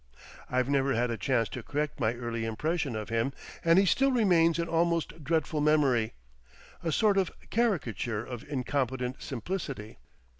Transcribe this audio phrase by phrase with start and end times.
[0.49, 4.11] I've never had a chance to correct my early impression of him, and he still
[4.11, 6.13] remains an almost dreadful memory,
[6.81, 9.99] a sort of caricature of incompetent simplicity.